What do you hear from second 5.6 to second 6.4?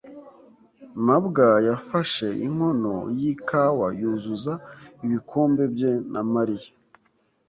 bye na